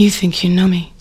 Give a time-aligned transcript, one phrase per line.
[0.00, 0.94] You think you know me.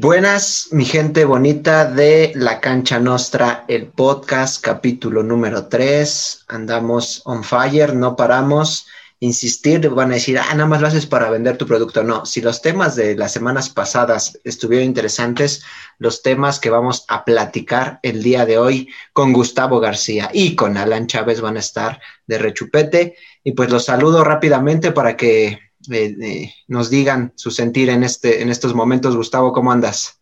[0.00, 6.46] Buenas, mi gente bonita de La Cancha Nostra, el podcast, capítulo número 3.
[6.48, 8.88] Andamos on fire, no paramos.
[9.22, 12.02] Insistir, van a decir, ah, nada más lo haces para vender tu producto.
[12.02, 15.62] No, si los temas de las semanas pasadas estuvieron interesantes,
[16.00, 20.76] los temas que vamos a platicar el día de hoy con Gustavo García y con
[20.76, 23.14] Alan Chávez van a estar de rechupete.
[23.44, 28.42] Y pues los saludo rápidamente para que eh, eh, nos digan su sentir en, este,
[28.42, 29.16] en estos momentos.
[29.16, 30.20] Gustavo, ¿cómo andas?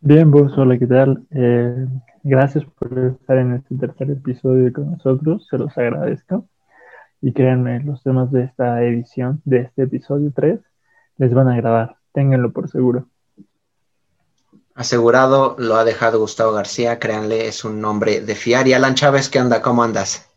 [0.00, 1.24] Bien, vos, hola, ¿qué tal?
[1.30, 1.86] Eh,
[2.24, 6.48] gracias por estar en este tercer episodio con nosotros, se los agradezco.
[7.26, 10.60] Y créanme, los temas de esta edición, de este episodio 3,
[11.16, 13.08] les van a agradar, ténganlo por seguro.
[14.74, 18.68] Asegurado lo ha dejado Gustavo García, créanle, es un nombre de fiar.
[18.68, 19.62] Y Alan Chávez, ¿qué onda?
[19.62, 20.30] ¿Cómo andas?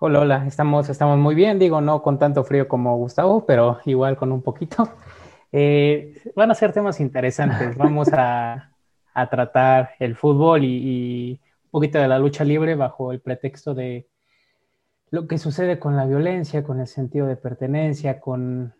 [0.00, 4.16] Hola, hola, estamos, estamos muy bien, digo, no con tanto frío como Gustavo, pero igual
[4.16, 4.88] con un poquito.
[5.52, 8.72] Eh, van a ser temas interesantes, vamos a,
[9.30, 14.08] tratar el fútbol y, un poquito de la lucha libre bajo el pretexto de
[15.10, 18.74] lo que sucede con la violencia, con el sentido de pertenencia, con,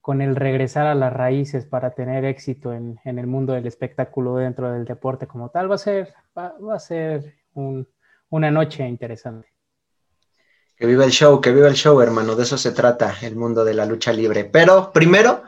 [0.00, 4.72] con el regresar a las raíces para tener éxito en, el mundo del espectáculo dentro
[4.72, 5.70] del deporte como tal.
[5.70, 9.48] Va a ser, va, a ser una noche interesante.
[10.74, 12.34] Que viva el show, que viva el show, hermano.
[12.34, 14.46] De eso se trata el mundo de la lucha libre.
[14.46, 15.42] Pero primero,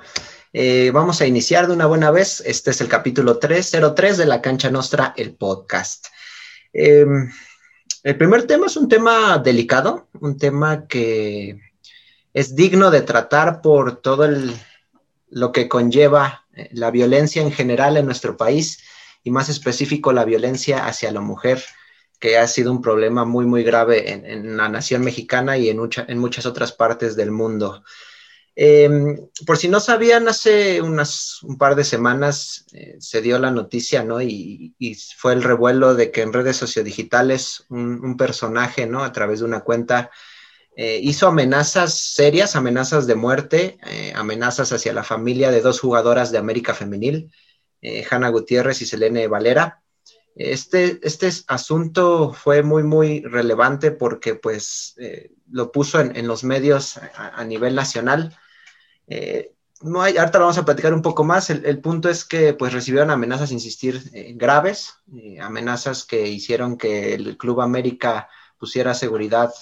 [0.52, 2.42] eh, vamos a iniciar de una buena vez.
[2.44, 6.08] Este es el capítulo 303 de La Cancha Nostra, el podcast.
[6.74, 7.30] Em,
[8.02, 11.60] el primer tema es un tema delicado, un tema que
[12.32, 14.28] es digno de tratar por todo
[15.28, 18.82] lo que conlleva eh, la violencia en general en nuestro país
[19.22, 21.62] y más específico la violencia hacia la mujer
[22.18, 26.18] que ha sido un problema muy, muy grave en, la nación mexicana y en, en,
[26.18, 27.82] muchas otras partes del mundo.
[28.54, 33.50] Em, por si no sabían, hace unas, un par de semanas eh, se dio la
[33.50, 34.20] noticia, ¿no?
[34.20, 34.74] Y,
[35.16, 39.04] fue el revuelo de que en redes sociodigitales un, personaje, ¿no?
[39.04, 40.10] A través de una cuenta
[40.76, 46.30] eh, hizo amenazas serias, amenazas de muerte, eh, amenazas hacia la familia de dos jugadoras
[46.30, 47.30] de América Femenil,
[48.10, 49.82] Hanna Gutiérrez y Selene Valera.
[50.36, 54.94] Este, este asunto fue muy, muy relevante porque pues
[55.50, 58.38] lo puso en, los medios a, nivel nacional.
[59.14, 59.52] Eh,
[59.82, 61.50] no hay, ahorita lo vamos a platicar un poco más.
[61.50, 64.94] El, punto es que pues recibieron amenazas, insistir, eh, graves,
[65.40, 68.28] amenazas que hicieron que el Club América
[68.58, 69.52] pusiera seguridad,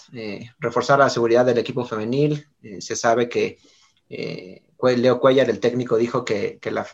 [0.59, 2.47] reforzara la seguridad del equipo femenil.
[2.81, 3.59] se sabe que
[4.89, 6.87] Leo Cuellar, el técnico, dijo que, la,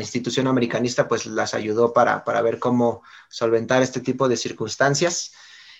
[0.00, 5.32] institución americanista pues las ayudó para, ver cómo solventar este tipo de circunstancias.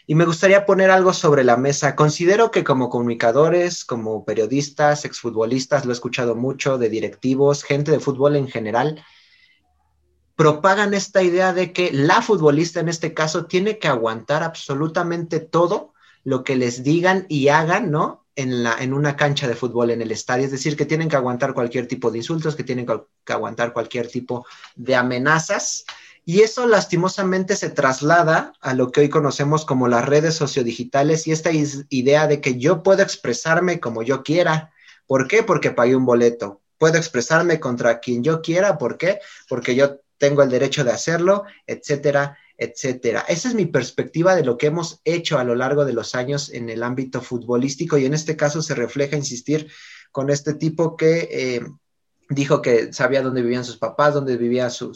[0.07, 1.95] Y me gustaría poner algo sobre la mesa.
[1.95, 8.01] Considero que como comunicadores, como periodistas, exfutbolistas, lo he escuchado mucho, de directivos, gente de
[8.01, 9.05] fútbol en general,
[10.35, 15.93] propagan esta idea de que la futbolista en este caso tiene que aguantar absolutamente todo
[16.25, 18.23] lo que les digan y hagan, ¿no?
[18.37, 21.17] en, la, en una cancha de fútbol en el estadio, es decir, que tienen que
[21.17, 25.84] aguantar cualquier tipo de insultos, que tienen que, aguantar cualquier tipo de amenazas.
[26.25, 31.33] Y eso lastimosamente se traslada a lo que hoy conocemos como las redes sociodigitales y
[31.33, 34.72] esta idea de que yo puedo expresarme como yo quiera.
[35.06, 35.43] ¿Por qué?
[35.43, 36.60] Porque pagué un boleto.
[36.78, 38.78] Puedo expresarme contra quien yo quiera.
[38.78, 39.19] ¿Por qué?
[39.49, 43.25] Porque yo tengo el derecho de hacerlo, etcétera, etcétera.
[43.27, 46.50] Esa es mi perspectiva de lo que hemos hecho a lo largo de los años
[46.50, 49.69] en el ámbito futbolístico y en este caso se refleja, insistir,
[50.12, 51.62] con este tipo que eh,
[52.34, 54.94] dijo que sabía dónde vivían sus papás, dónde vivía su,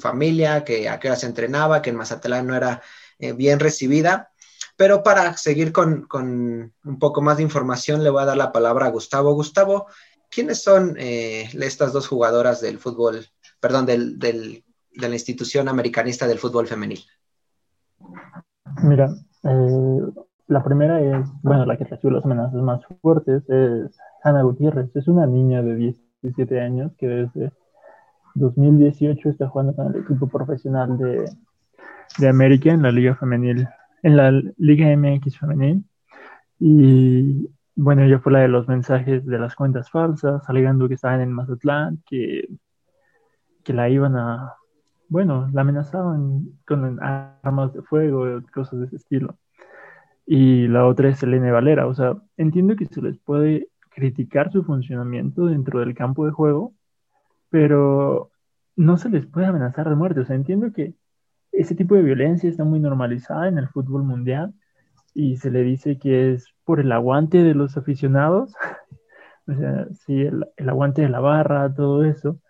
[0.00, 2.82] familia, que a qué hora se entrenaba, que en Mazatlán no era
[3.18, 4.30] eh, bien recibida.
[4.76, 8.86] Pero para seguir con, un poco más de información, le voy a dar la palabra
[8.86, 9.34] a Gustavo.
[9.34, 9.86] Gustavo,
[10.30, 13.26] ¿quiénes son eh, estas dos jugadoras del fútbol,
[13.60, 17.00] perdón, del, del de la institución americanista del fútbol femenil?
[18.82, 20.00] Mira, eh,
[20.48, 24.90] la primera es, bueno, la que recibe las amenazas más fuertes es Hannah Gutiérrez.
[24.94, 25.74] Es una niña de
[26.22, 27.52] 17 años que desde
[28.34, 31.24] 2018 está jugando con el equipo profesional de,
[32.18, 33.68] de América en la Liga Femenil,
[34.02, 35.84] en la Liga MX Femenil.
[36.58, 41.20] Y bueno, ella fue la de los mensajes de las cuentas falsas, alegando que estaban
[41.20, 42.48] en Mazatlán, que,
[43.64, 44.54] que la iban a
[45.12, 49.36] bueno, la amenazaban con armas de fuego, cosas de ese estilo.
[50.24, 54.64] Y la otra es Elena Valera, o sea, entiendo que se les puede criticar su
[54.64, 56.74] funcionamiento dentro del campo de juego,
[57.50, 58.30] pero
[58.76, 60.20] no se les puede amenazar de muerte.
[60.20, 60.94] O sea, entiendo que
[61.52, 64.54] ese tipo de violencia está muy normalizada en el fútbol mundial,
[65.14, 68.54] y se le dice que es por el aguante de los aficionados,
[69.46, 72.40] o sea, sí, el, aguante de la barra, todo eso,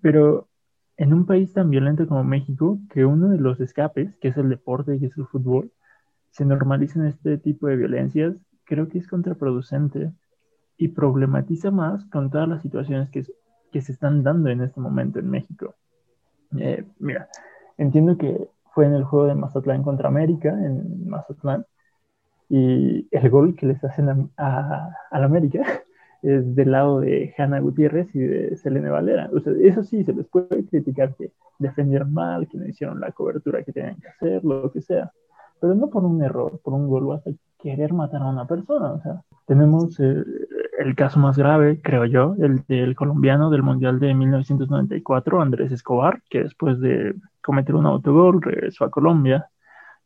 [0.00, 0.48] pero
[0.96, 4.48] en un país tan violento como México, que uno de los escapes, que es el
[4.50, 5.72] deporte, que es el fútbol,
[6.30, 10.12] se normalicen este tipo de violencias, creo que es contraproducente
[10.80, 13.22] y problematiza más con todas las situaciones que,
[13.70, 15.74] que se están dando en este momento en México.
[16.58, 17.28] Eh, mira,
[17.76, 21.66] entiendo que fue en el juego de Mazatlán contra América, en Mazatlán,
[22.48, 25.60] y el gol que les hacen a, a, la América
[26.22, 29.28] es del lado de Hanna Gutiérrez y de Selene Valera.
[29.34, 33.12] O sea, eso sí, se les puede criticar que defendieron mal, que no hicieron la
[33.12, 35.12] cobertura que tenían que hacer, lo que sea,
[35.60, 38.92] pero no por un error, por un gol, vas a querer matar a una persona.
[38.92, 40.24] O sea, tenemos eh,
[40.78, 46.22] el caso más grave, creo yo, el del colombiano del Mundial de 1994, Andrés Escobar,
[46.30, 49.48] que después de cometer un autogol regresó a Colombia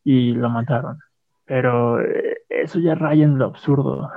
[0.03, 0.99] y lo mataron.
[1.45, 4.11] Pero eh, eso ya raya en lo absurdo.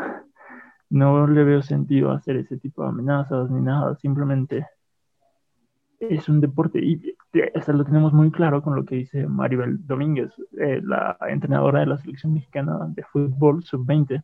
[0.89, 4.65] No le veo sentido hacer ese tipo de amenazas ni nada, simplemente
[5.99, 10.31] es un deporte y eso lo tenemos muy claro con lo que dice Maribel Domínguez,
[10.59, 14.23] eh, la entrenadora de la selección mexicana de fútbol sub-20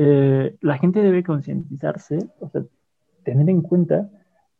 [0.00, 2.62] eh, la gente debe concientizarse, o sea,
[3.24, 4.08] tener en cuenta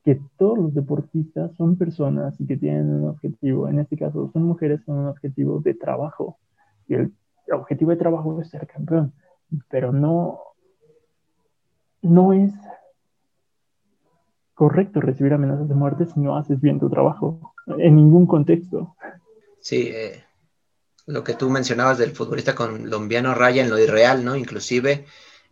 [0.04, 4.42] que todos los deportistas son personas y que tienen un objetivo, en este caso son
[4.42, 6.38] mujeres con un objetivo de trabajo,
[6.88, 7.14] y el
[7.52, 9.12] objetivo de trabajo es ser campeón,
[9.70, 10.40] pero no,
[12.02, 12.52] no es
[14.54, 18.96] correcto recibir amenazas de muerte si no haces bien tu trabajo, en ningún contexto.
[19.60, 20.24] Sí, eh,
[21.06, 24.34] lo que tú mencionabas del futbolista colombiano raya en lo irreal, ¿no?
[24.34, 25.06] Inclusive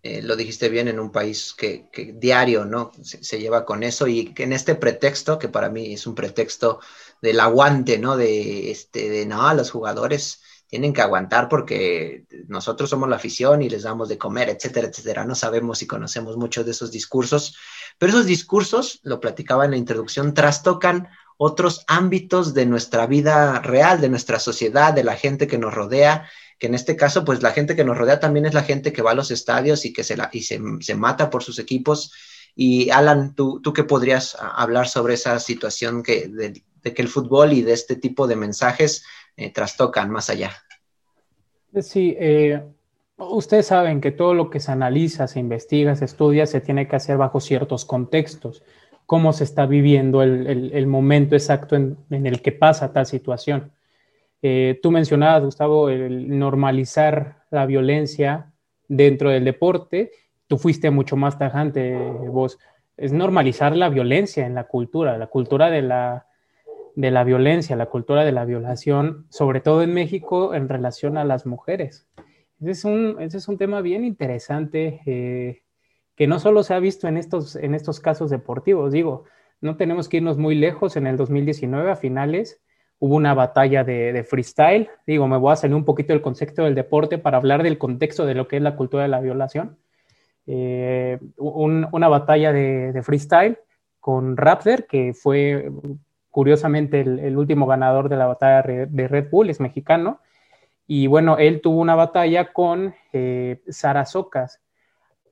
[0.07, 2.93] eh, lo dijiste bien, en un país que, diario, ¿no?
[3.03, 6.81] Se, lleva con eso y que en este pretexto, que para mí es un pretexto
[7.21, 8.17] del aguante, ¿no?
[8.17, 13.69] De, este, de no, los jugadores tienen que aguantar porque nosotros somos la afición y
[13.69, 15.25] les damos de comer, etcétera, etcétera.
[15.25, 17.57] No sabemos si conocemos muchos de esos discursos,
[17.99, 24.01] pero esos discursos, lo platicaba en la introducción, trastocan otros ámbitos de nuestra vida real,
[24.01, 27.53] de nuestra sociedad, de la gente que nos rodea que en este caso, pues la
[27.53, 30.05] gente que nos rodea también es la gente que va a los estadios y que
[30.05, 30.59] se, la, y se,
[30.95, 32.13] mata por sus equipos.
[32.55, 36.63] Y Alan, ¿tú, tú qué podrías hablar sobre esa situación que, de,
[36.95, 39.05] que el fútbol y de este tipo de mensajes
[39.37, 40.53] eh, trastocan más allá?
[41.83, 42.63] Sí, eh,
[43.19, 46.97] ustedes saben que todo lo que se analiza, se investiga, se estudia, se tiene que
[46.97, 48.63] hacer bajo ciertos contextos,
[49.05, 53.73] cómo se está viviendo el, momento exacto en, el que pasa tal situación.
[54.43, 58.53] Eh, tú mencionabas, Gustavo, el normalizar la violencia
[58.89, 60.11] dentro del deporte.
[60.47, 62.59] Tú fuiste mucho más tajante, vos.
[62.97, 66.27] Es normalizar la violencia en la cultura, la cultura de la,
[66.95, 71.25] de la violencia, la cultura de la violación, sobre todo en México en relación a
[71.25, 72.09] las mujeres.
[72.61, 75.63] Ese es un, ese es un tema bien interesante eh,
[76.15, 79.25] que no solo se ha visto en estos, en estos casos deportivos, digo,
[79.61, 82.63] no tenemos que irnos muy lejos en el 2019 a finales
[82.99, 84.89] hubo una batalla de, freestyle.
[85.07, 88.27] Digo, me voy a salir un poquito del concepto del deporte para hablar del contexto
[88.27, 89.77] de lo que es la cultura de la violación.
[90.47, 93.59] Eh, una batalla de, freestyle
[94.01, 95.71] con Raptor, que fue
[96.31, 100.21] curiosamente el, último ganador de la batalla de Red Bull, es mexicano.
[100.87, 104.63] Y bueno, él tuvo una batalla con eh, Sara Socas,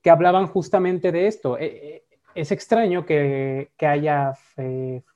[0.02, 1.56] que hablaban justamente de esto.
[1.58, 2.02] Eh,
[2.34, 4.34] es extraño que, que haya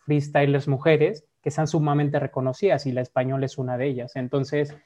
[0.06, 4.16] freestylers mujeres que sean sumamente reconocidas y la española es una de ellas.
[4.16, 4.76] Entonces,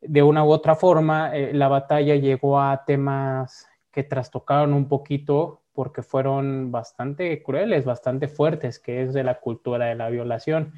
[0.00, 5.62] de una u otra forma, eh, la batalla llegó a temas que trastocaron un poquito
[5.72, 10.74] porque fueron bastante crueles, bastante fuertes, que es de la cultura de la violación.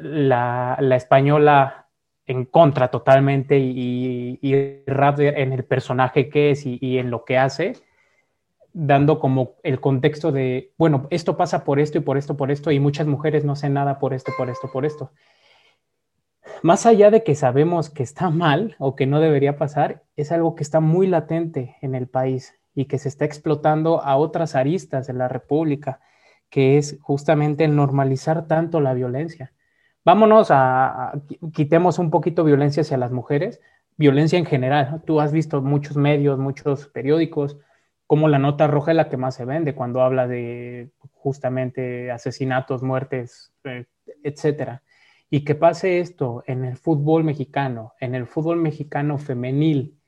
[0.00, 1.88] La, española
[2.26, 7.74] en contra totalmente y, y, en el personaje que es y en lo que hace,
[8.80, 12.70] dando como el contexto de, bueno, esto pasa por esto y por esto, por esto,
[12.70, 15.10] y muchas mujeres no hacen nada por esto, por esto, por esto.
[16.62, 20.54] Más allá de que sabemos que está mal o que no debería pasar, es algo
[20.54, 25.08] que está muy latente en el país y que se está explotando a otras aristas
[25.08, 26.00] de la República,
[26.48, 29.52] que es justamente el normalizar tanto la violencia.
[30.04, 31.20] Vámonos a,
[31.52, 33.60] quitemos un poquito violencia hacia las mujeres,
[33.96, 35.02] violencia en general.
[35.04, 37.58] Tú has visto muchos medios, muchos periódicos,
[38.08, 42.82] como la nota roja es la que más se vende cuando habla de justamente asesinatos,
[42.82, 43.84] muertes, eh,
[44.24, 44.82] etcétera.
[45.30, 49.98] Y que pase esto en el fútbol mexicano, en el fútbol mexicano femenil,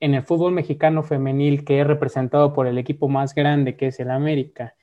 [0.00, 4.00] en el fútbol mexicano femenil que es representado por el equipo más grande que es
[4.00, 4.74] el América,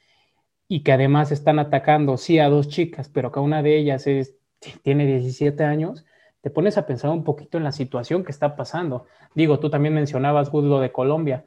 [0.68, 4.36] y que además están atacando, sí, a dos chicas, pero que una de ellas es,
[4.84, 6.06] tiene 17 años,
[6.41, 9.08] te pones a pensar un poquito en la situación que está pasando.
[9.36, 11.46] Digo, tú también mencionabas, Good, lo de Colombia.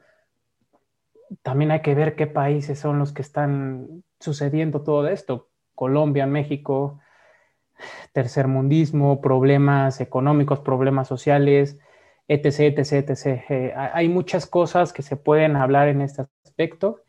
[1.41, 5.49] También hay que ver qué países son los que están sucediendo todo esto.
[5.73, 6.99] Colombia, México,
[8.13, 11.77] tercermundismo, problemas económicos, problemas sociales,
[12.27, 13.25] etc., etc., etc.
[13.49, 17.01] Eh, hay muchas cosas que se pueden hablar en este aspecto.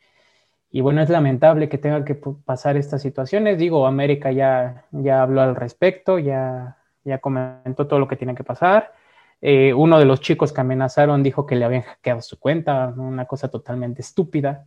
[0.70, 3.58] Y bueno, es lamentable que tenga que pasar estas situaciones.
[3.58, 8.44] Digo, América ya, ya habló al respecto, ya, ya comentó todo lo que tiene que
[8.44, 8.92] pasar.
[9.40, 13.26] Eh, uno de los chicos que amenazaron dijo que le habían hackeado su cuenta, una
[13.26, 14.66] cosa totalmente estúpida.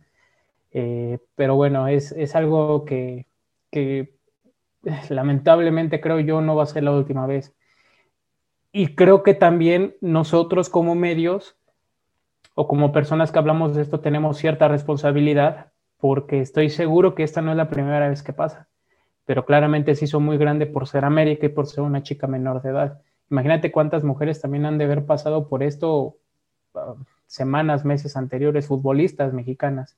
[0.72, 3.26] Eh, pero bueno, es, algo que,
[3.70, 4.14] que
[5.08, 7.54] lamentablemente creo yo no va a ser la última vez.
[8.72, 11.56] Y creo que también nosotros como medios
[12.54, 17.42] o como personas que hablamos de esto tenemos cierta responsabilidad porque estoy seguro que esta
[17.42, 18.68] no es la primera vez que pasa,
[19.26, 22.62] pero claramente se hizo muy grande por ser América y por ser una chica menor
[22.62, 23.02] de edad.
[23.30, 26.16] Imagínate cuántas mujeres también han de haber pasado por esto
[26.74, 26.96] uh,
[27.26, 29.96] semanas, meses anteriores, futbolistas mexicanas.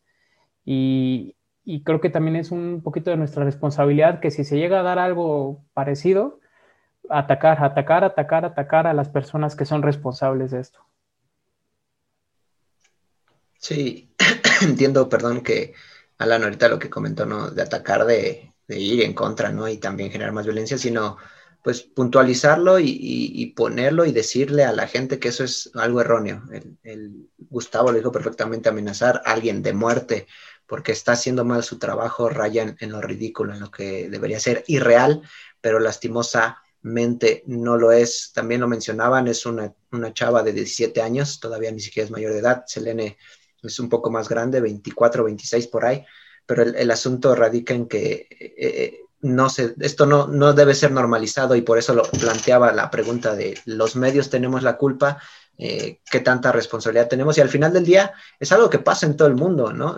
[0.64, 1.36] Y,
[1.84, 4.98] creo que también es un poquito de nuestra responsabilidad que si se llega a dar
[4.98, 6.40] algo parecido,
[7.08, 10.80] atacar, atacar, atacar, atacar a las personas que son responsables de esto.
[13.58, 14.12] Sí,
[14.62, 15.72] entiendo, perdón, que
[16.18, 17.50] Alan ahorita lo que comentó, ¿no?
[17.50, 19.68] De atacar, de, ir en contra, ¿no?
[19.68, 21.16] Y también generar más violencia, sino
[21.62, 26.42] pues puntualizarlo y, ponerlo y decirle a la gente que eso es algo erróneo.
[26.82, 30.26] El, Gustavo lo dijo perfectamente, amenazar a alguien de muerte
[30.66, 34.64] porque está haciendo mal su trabajo, raya en, lo ridículo, en lo que debería ser
[34.66, 35.22] irreal,
[35.60, 38.32] pero lastimosamente no lo es.
[38.34, 42.32] También lo mencionaban, es una, una chava de 17 años, todavía ni siquiera es mayor
[42.32, 42.64] de edad.
[42.66, 43.18] Selene
[43.62, 46.04] es un poco más grande, 24, 26 por ahí,
[46.46, 50.90] pero el, asunto radica en que eh, eh, no se, esto no, no debe ser
[50.90, 55.18] normalizado y por eso lo planteaba la pregunta de los medios tenemos la culpa,
[55.58, 59.16] eh, qué tanta responsabilidad tenemos y al final del día es algo que pasa en
[59.16, 59.96] todo el mundo, ¿no?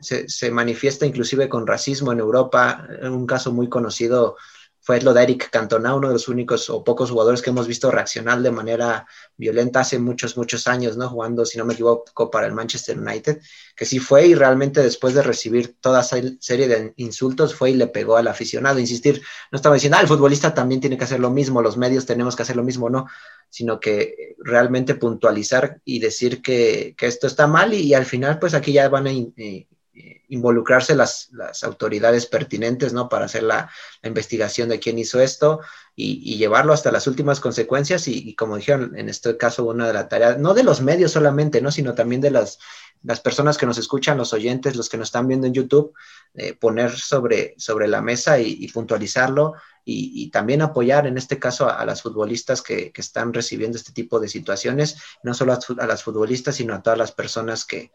[0.00, 4.36] se, se, manifiesta inclusive con racismo en Europa, un caso muy conocido
[4.84, 7.92] fue lo de Eric Cantona, uno de los únicos o pocos jugadores que hemos visto
[7.92, 11.08] reaccionar de manera violenta hace muchos, muchos años, ¿no?
[11.08, 13.40] Jugando, si no me equivoco, para el Manchester United,
[13.76, 17.74] que sí fue y realmente después de recibir toda esa serie de insultos fue y
[17.74, 18.80] le pegó al aficionado.
[18.80, 19.22] Insistir,
[19.52, 22.34] no estaba diciendo, ah, el futbolista también tiene que hacer lo mismo, los medios tenemos
[22.34, 23.06] que hacer lo mismo, no,
[23.50, 28.52] sino que realmente puntualizar y decir que, que esto está mal y, al final, pues
[28.54, 29.12] aquí ya van a...
[29.12, 29.68] Eh,
[30.32, 31.30] involucrarse las,
[31.62, 33.08] autoridades pertinentes, ¿no?
[33.08, 33.70] Para hacer la,
[34.02, 35.60] investigación de quién hizo esto
[35.94, 40.08] y, llevarlo hasta las últimas consecuencias y, como dijeron, en este caso, una de las
[40.08, 41.70] tareas, no de los medios solamente, ¿no?
[41.70, 42.58] Sino también de las,
[43.02, 45.92] las personas que nos escuchan, los oyentes, los que nos están viendo en YouTube,
[46.34, 51.84] eh, poner sobre, sobre la mesa y, puntualizarlo y, también apoyar en este caso a,
[51.84, 56.74] las futbolistas que, están recibiendo este tipo de situaciones, no solo a las futbolistas, sino
[56.74, 57.92] a todas las personas que,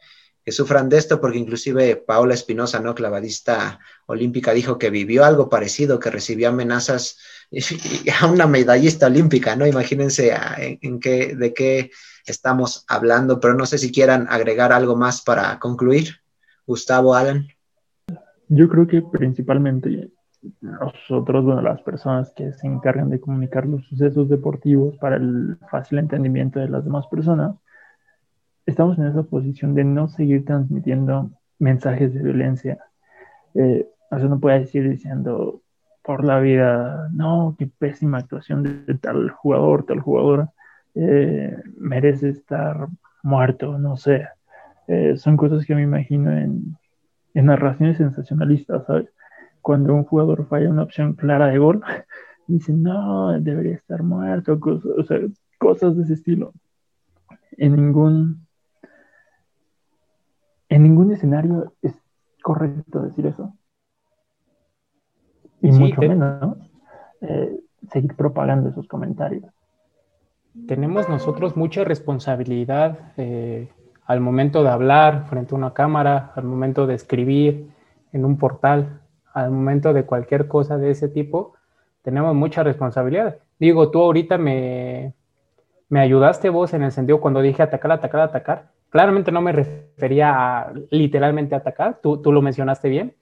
[0.48, 2.96] que sufran de esto, porque inclusive Paola Espinosa, ¿no?
[2.96, 7.18] Clavadista olímpica, dijo que vivió algo parecido, que recibió amenazas
[8.22, 9.68] a una medallista olímpica, ¿no?
[9.68, 11.92] Imagínense en, qué, de qué
[12.26, 16.16] estamos hablando, pero no sé si quieran agregar algo más para concluir.
[16.66, 17.50] Gustavo, Alan.
[18.48, 20.14] Yo creo que principalmente
[20.62, 25.98] nosotros, bueno, las personas que se encargan de comunicar los sucesos deportivos para el fácil
[25.98, 27.58] entendimiento de las demás personas,
[28.68, 32.78] estamos en esa posición de no seguir transmitiendo mensajes de violencia.
[33.56, 35.62] Eh, o sea, no puedes ir diciendo
[36.04, 40.52] por la vida, no, qué pésima actuación de, tal jugador, tal jugadora,
[40.96, 42.88] eh, merece estar
[43.24, 44.28] muerto, no sé.
[44.88, 46.78] Eh, son cosas que me imagino en,
[47.34, 49.10] en narraciones sensacionalistas, ¿sabes?
[49.62, 51.82] Cuando un jugador falla una opción clara de gol,
[52.48, 55.20] dicen, no, debería estar muerto, cosas, o sea,
[55.58, 56.54] cosas de ese estilo.
[57.58, 58.47] En ningún
[60.70, 61.94] en ningún escenario es
[62.42, 63.54] correcto decir eso.
[65.62, 66.58] Y mucho menos
[67.22, 67.60] eh,
[67.90, 69.46] seguir propagando esos comentarios.
[70.68, 73.70] Tenemos nosotros mucha responsabilidad eh,
[74.06, 77.70] al momento de hablar frente a una cámara, al momento de escribir
[78.12, 79.02] en un portal,
[79.34, 81.54] al momento de cualquier cosa de ese tipo,
[82.02, 83.38] tenemos mucha responsabilidad.
[83.60, 85.14] Digo, tú ahorita me,
[85.90, 90.60] me ayudaste vos en el sentido cuando dije atacar, atacar, atacar Claramente no me refería
[90.60, 93.16] a literalmente atacar, tú, tú lo mencionaste bien,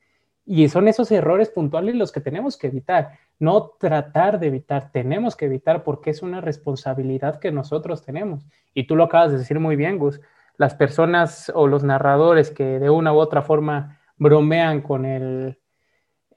[0.45, 5.35] y son esos errores puntuales los que tenemos que evitar, no tratar de evitar, tenemos
[5.35, 8.45] que evitar porque es una responsabilidad que nosotros tenemos.
[8.73, 10.21] Y tú lo acabas de decir muy bien, Gus,
[10.57, 15.57] las personas o los narradores que de una u otra forma bromean con el,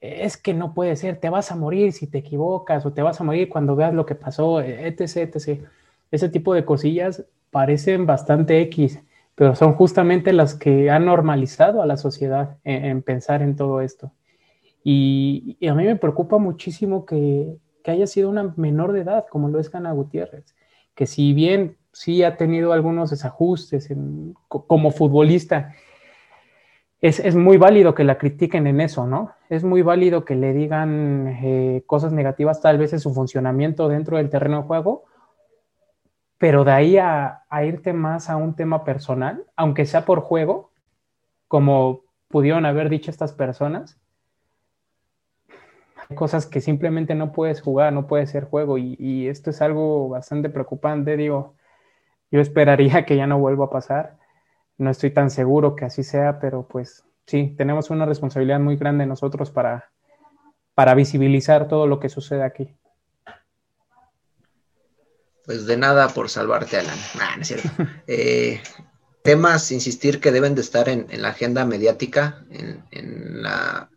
[0.01, 3.21] es que no puede ser, te vas a morir si te equivocas o te vas
[3.21, 5.65] a morir cuando veas lo que pasó, etc., etc.
[6.11, 8.99] Ese tipo de cosillas parecen bastante X,
[9.39, 14.11] pero son justamente las que han normalizado a la sociedad en, pensar en todo esto.
[14.83, 19.47] Y, a mí me preocupa muchísimo que, que, haya sido una menor de edad, como
[19.47, 20.57] lo es Cana Gutiérrez,
[20.93, 23.87] que si bien sí ha tenido algunos desajustes
[24.49, 25.73] como futbolista,
[26.99, 29.31] es, muy válido que la critiquen en eso, ¿no?
[29.49, 34.17] Es muy válido que le digan eh, cosas negativas tal vez en su funcionamiento dentro
[34.17, 35.05] del terreno de juego,
[36.39, 40.71] pero de ahí a, irte más a un tema personal, aunque sea por juego,
[41.47, 43.99] como pudieron haber dicho estas personas,
[46.09, 49.61] hay cosas que simplemente no puedes jugar, no puede ser juego, y, y esto es
[49.61, 51.53] algo bastante preocupante, digo,
[52.31, 54.19] yo esperaría que ya no vuelva a pasar
[54.79, 59.05] no estoy tan seguro que así sea, pero pues sí, tenemos una responsabilidad muy grande
[59.05, 59.91] nosotros para,
[60.73, 62.73] para visibilizar todo lo que sucede aquí.
[65.49, 66.99] Pues de nada por salvarte, Alan.
[67.35, 67.69] no es cierto.
[68.05, 68.61] Eh,
[69.23, 73.87] temas, insistir, que deben de estar en, la agenda mediática, en, las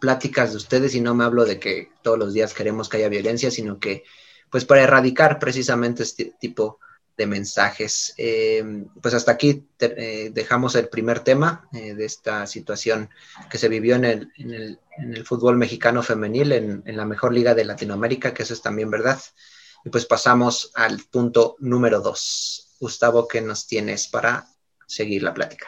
[0.00, 3.08] pláticas de ustedes, y no me hablo de que todos los días queremos que haya
[3.08, 4.04] violencia, sino que,
[4.50, 6.78] pues para erradicar precisamente este tipo
[7.16, 8.14] de mensajes.
[8.16, 13.10] Eh, pues hasta aquí eh, dejamos el primer tema eh, de esta situación
[13.50, 17.04] que se vivió en el, en el, en el fútbol mexicano femenil, en, en, la
[17.04, 19.18] mejor liga de Latinoamérica, que eso es también verdad.
[19.84, 22.76] Y pues pasamos al punto número dos.
[22.80, 24.44] Gustavo, ¿qué nos tienes para
[24.86, 25.66] seguir la plática?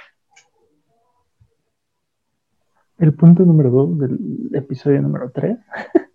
[2.99, 5.59] El punto número dos del episodio número tres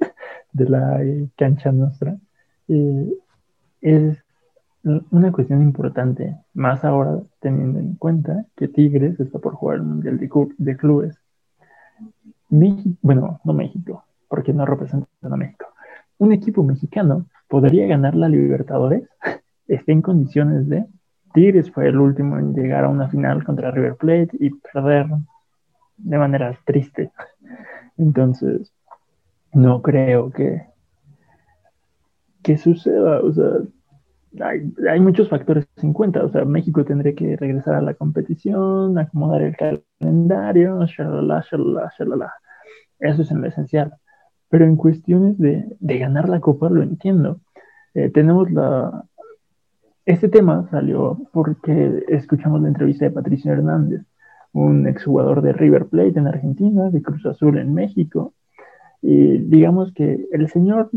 [0.54, 1.02] de la
[1.36, 2.18] cancha nuestra
[3.82, 4.18] es
[5.12, 10.20] una cuestión importante, más ahora teniendo en cuenta que Tigres está por jugar el Mundial
[10.58, 11.20] de, Clubes.
[12.50, 15.66] México, bueno, no México, porque no representan a México.
[16.18, 19.04] Un equipo mexicano podría ganar la Libertadores,
[19.68, 20.86] está en condiciones de.
[21.34, 25.08] Tigres fue el último en llegar a una final contra River Plate y perder
[25.98, 27.12] de manera triste.
[27.98, 28.74] Entonces,
[29.54, 30.64] no creo que,
[32.42, 33.22] que suceda.
[33.22, 33.60] O sea,
[34.90, 36.24] hay, muchos factores en cuenta.
[36.24, 42.34] O sea, México tendría que regresar a la competición, acomodar el calendario, shalala, shalala, shalala.
[43.00, 43.94] Eso es en lo esencial.
[44.50, 47.40] Pero en cuestiones de, ganar la copa, lo entiendo.
[47.94, 49.06] Eh, tenemos la.
[50.06, 54.04] Este tema salió porque escuchamos la entrevista de Patricio Hernández,
[54.54, 58.34] un exjugador de River Plate en Argentina, de Cruz Azul en México.
[59.02, 60.90] Y digamos que el señor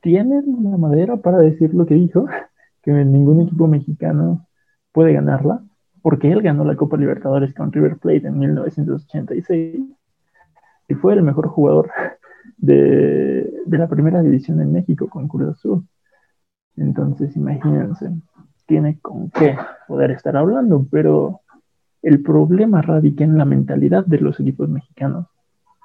[0.00, 2.26] tiene la madera para decir lo que dijo,
[2.82, 4.46] que ningún equipo mexicano
[4.92, 5.62] puede ganarla,
[6.02, 9.80] porque él ganó la Copa Libertadores con River Plate en 1986
[10.88, 11.90] y fue el mejor jugador
[12.56, 15.84] de, la primera división en México con Cruz Azul.
[16.76, 18.10] Entonces, imagínense,
[18.66, 21.40] tiene con qué poder estar hablando, pero
[22.02, 25.26] el problema radica en la mentalidad de los equipos mexicanos.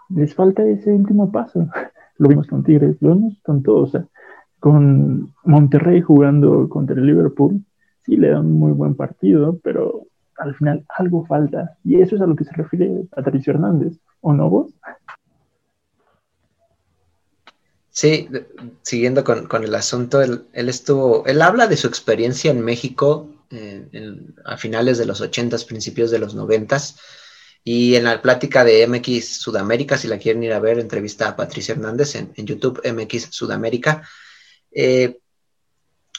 [0.09, 1.67] Les falta ese último paso
[2.19, 4.05] lo vimos con Tigres, lo vimos con todos, o sea,
[4.59, 7.63] con Monterrey jugando contra el Liverpool,
[8.03, 10.03] sí le dan muy buen partido, pero
[10.37, 14.33] al final algo falta, y eso es a lo que se refiere Patricio Hernández, ¿o
[14.33, 14.73] no vos?
[17.91, 18.29] Sí,
[18.81, 23.27] siguiendo con, el asunto, él, estuvo, él habla de su experiencia en México
[24.45, 26.77] a finales de los 80 principios de los 90
[27.63, 31.35] y en la plática de MX Sudamérica, si la quieren ir a ver, entrevista a
[31.35, 34.07] Patricia Hernández en, YouTube MX Sudamérica.
[34.71, 35.19] Eh,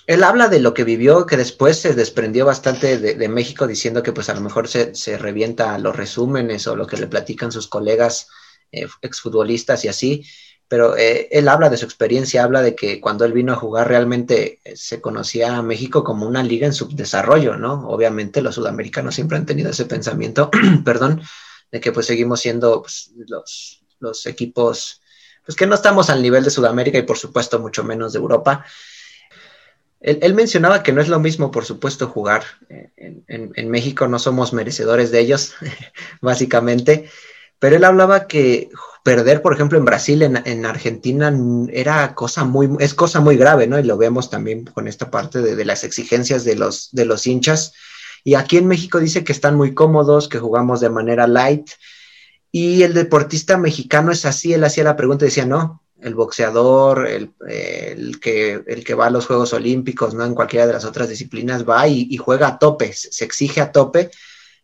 [0.06, 4.12] él habla de lo que vivió, que después se desprendió bastante de, México, diciendo que
[4.12, 8.28] pues a lo mejor se, revienta los resúmenes o lo que le platican sus colegas
[8.72, 10.24] eh, exfutbolistas y así,
[10.70, 13.88] pero eh, él habla de su experiencia, habla de que cuando él vino a jugar
[13.88, 17.88] realmente eh, se conocía a México como una liga en subdesarrollo, ¿no?
[17.88, 20.48] Obviamente los sudamericanos siempre han tenido ese pensamiento,
[20.84, 21.22] perdón,
[21.72, 25.02] de que pues seguimos siendo pues, los, los, equipos,
[25.44, 28.64] pues que no estamos al nivel de Sudamérica y por supuesto mucho menos de Europa.
[29.98, 34.06] Él, mencionaba que no es lo mismo, por supuesto, jugar eh, en, en, en México,
[34.06, 35.54] no somos merecedores de ellos,
[36.20, 37.10] básicamente,
[37.60, 38.70] pero él hablaba que
[39.04, 41.32] perder, por ejemplo, en Brasil, en, Argentina,
[41.72, 43.78] era cosa muy, es cosa muy grave, ¿no?
[43.78, 47.74] Y lo vemos también con esta parte de, las exigencias de los, de los hinchas.
[48.24, 51.70] Y aquí en México dice que están muy cómodos, que jugamos de manera light.
[52.50, 57.06] Y el deportista mexicano es así, él hacía la pregunta y decía, no, el boxeador,
[57.06, 57.30] el,
[58.20, 60.24] que, el que va a los Juegos Olímpicos, ¿no?
[60.24, 63.70] En cualquiera de las otras disciplinas va y, y juega a tope, se exige a
[63.70, 64.10] tope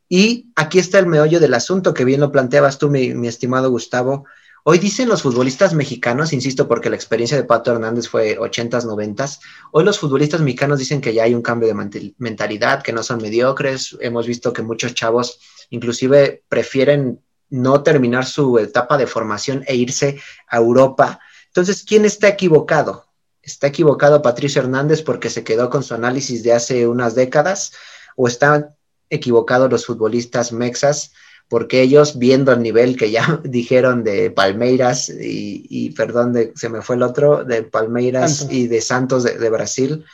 [0.09, 4.25] y aquí está el meollo del asunto, que bien lo planteabas tú, mi, estimado Gustavo.
[4.63, 9.39] Hoy dicen los futbolistas mexicanos, insisto, porque la experiencia de Pato Hernández fue 80s, 90s,
[9.73, 13.23] hoy los futbolistas mexicanos dicen que ya hay un cambio de mentalidad, que no son
[13.23, 13.97] mediocres.
[14.01, 15.39] Hemos visto que muchos chavos
[15.71, 21.21] inclusive prefieren no terminar su etapa de formación e irse a Europa.
[21.47, 23.07] Entonces, ¿quién está equivocado?
[23.43, 27.73] ¿Está equivocado Patricio Hernández porque se quedó con su análisis de hace unas décadas?
[28.17, 28.76] ¿O están
[29.11, 31.13] equivocados los futbolistas mexas
[31.49, 36.83] porque ellos, viendo el nivel que ya dijeron de Palmeiras y, perdón, de, se me
[36.83, 40.05] fue el otro, de Palmeiras y de Santos de, Brasil,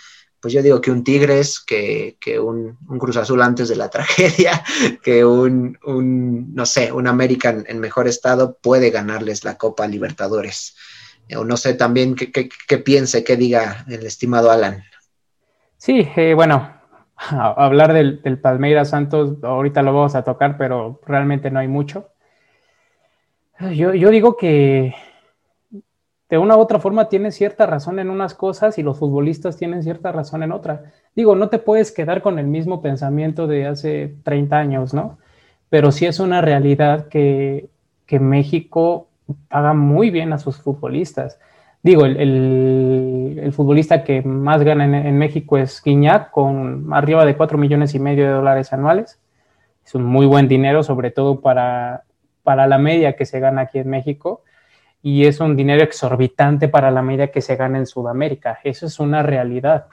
[0.41, 4.63] pues yo digo que un Tigres, que, un, Cruz Azul antes de la tragedia,
[5.03, 5.79] que un,
[6.55, 10.77] no sé, un América en, mejor estado puede ganarles la Copa Libertadores.
[11.35, 14.85] O no sé también qué, piense, qué diga el estimado Alan.
[15.79, 16.82] Sí, eh, bueno,
[17.31, 22.09] hablar del, Palmeiras Santos, ahorita lo vamos a tocar, pero realmente no hay mucho.
[23.75, 24.95] Yo, digo que
[26.29, 29.83] de una u otra forma tienes cierta razón en unas cosas y los futbolistas tienen
[29.83, 30.93] cierta razón en otra.
[31.15, 35.19] Digo, no te puedes quedar con el mismo pensamiento de hace 30 años, ¿no?
[35.69, 37.69] Pero sí es una realidad que,
[38.07, 39.07] que México
[39.49, 41.39] paga muy bien a sus futbolistas
[41.83, 42.17] digo, el,
[43.53, 48.25] futbolista que más gana en, México es Guiñac, con arriba de 4 millones y medio
[48.27, 49.21] de dólares anuales.
[49.85, 52.05] Es un muy buen dinero, sobre todo para,
[52.43, 54.43] para la media que se gana aquí en México.
[55.03, 58.59] Y es un dinero exorbitante para la media que se gana en Sudamérica.
[58.63, 59.87] Eso es una realidad.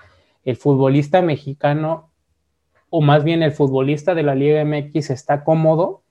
[0.45, 2.11] El futbolista mexicano,
[2.89, 6.03] o más bien el futbolista de la Liga MX, está cómodo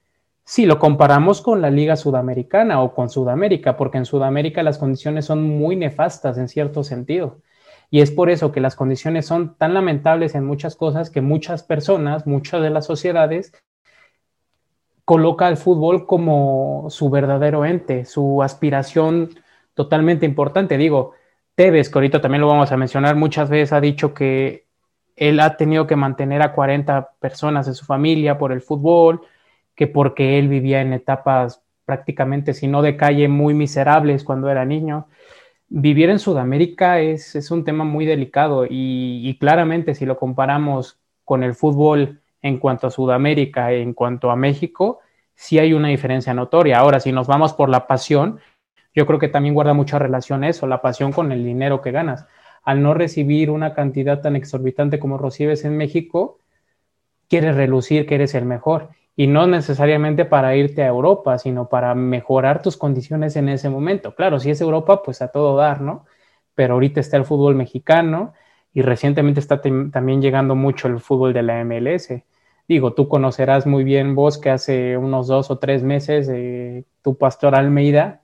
[0.48, 5.26] si lo comparamos con la Liga Sudamericana o con Sudamérica, porque en Sudamérica las condiciones
[5.26, 7.42] son muy nefastas en cierto sentido.
[7.90, 11.64] Y es por eso que las condiciones son tan lamentables en muchas cosas que muchas
[11.64, 13.52] personas, muchas de las sociedades,
[15.04, 19.28] coloca al fútbol como su verdadero ente, su aspiración
[19.74, 20.78] totalmente importante.
[20.78, 21.12] Digo,
[21.56, 24.66] Tevez, que ahorita también lo vamos a mencionar, muchas veces ha dicho que
[25.14, 29.20] él ha tenido que mantener a 40 personas de su familia por el fútbol,
[29.78, 34.64] que porque él vivía en etapas prácticamente, si no de calle, muy miserables cuando era
[34.64, 35.06] niño.
[35.68, 41.44] Vivir en Sudamérica es, es un tema muy delicado y, claramente si lo comparamos con
[41.44, 44.98] el fútbol en cuanto a Sudamérica, en cuanto a México,
[45.36, 46.80] sí hay una diferencia notoria.
[46.80, 48.40] Ahora, si nos vamos por la pasión,
[48.92, 52.26] yo creo que también guarda mucha relación eso, la pasión con el dinero que ganas.
[52.64, 56.40] Al no recibir una cantidad tan exorbitante como recibes en México,
[57.28, 58.88] quieres relucir que eres el mejor
[59.18, 64.14] y no necesariamente para irte a Europa, sino para mejorar tus condiciones en ese momento.
[64.14, 66.06] Claro, si es Europa, pues a todo dar, ¿no?
[66.54, 68.32] Pero ahorita está el fútbol mexicano
[68.72, 72.22] y recientemente está también llegando mucho el fútbol de la MLS.
[72.68, 77.18] Digo, tú conocerás muy bien vos que hace unos dos o tres meses eh, tu
[77.18, 78.20] pastor Almeida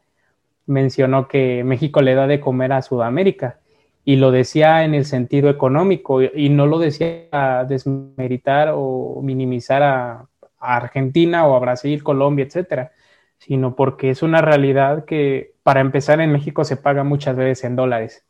[0.65, 3.59] mencionó que México le da de comer a Sudamérica
[4.05, 9.83] y lo decía en el sentido económico y no lo decía a desmeritar o minimizar
[9.83, 10.29] a
[10.64, 12.92] Argentina o a Brasil, Colombia, etcétera,
[13.38, 17.77] sino porque es una realidad que para empezar en México se paga muchas veces en
[17.77, 18.24] dólares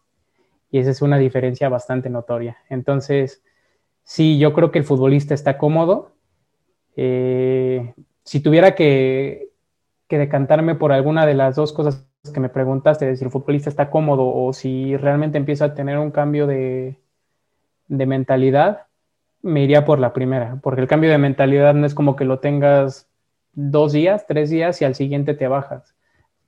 [0.75, 2.57] y esa es una diferencia bastante notoria.
[2.69, 3.45] Entonces,
[4.03, 6.17] sí, yo creo que el futbolista está cómodo.
[6.97, 7.95] Eh,
[8.25, 9.51] si tuviera que,
[10.09, 13.91] decantarme por alguna de las dos cosas que me preguntaste, de si el futbolista está
[13.91, 16.97] cómodo o si realmente empieza a tener un cambio de
[17.89, 18.87] mentalidad,
[19.45, 22.39] me iría por la primera, porque el cambio de mentalidad no es como que lo
[22.39, 23.11] tengas
[23.53, 25.95] dos días, tres días y al siguiente te bajas.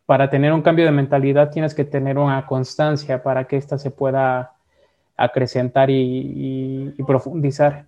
[0.06, 3.90] Para tener un cambio de mentalidad tienes que tener una constancia para que ésta se
[3.90, 4.52] pueda
[5.14, 7.86] acrecentar y, profundizar.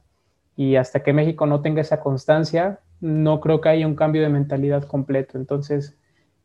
[0.57, 4.29] Y hasta que México no tenga esa constancia, no creo que haya un cambio de
[4.29, 5.39] mentalidad completo.
[5.39, 5.97] Entonces,